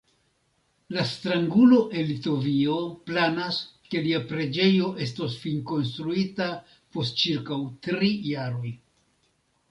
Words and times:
La 0.93 1.03
strangulo 1.07 1.81
el 1.97 2.07
Litovio 2.11 2.77
planas, 3.09 3.59
ke 3.91 4.01
lia 4.05 4.21
preĝejo 4.31 4.87
estos 5.07 5.35
finkonstruita 5.43 6.47
post 6.97 7.21
ĉirkaŭ 7.25 7.59
tri 7.89 8.09
jaroj. 8.31 8.73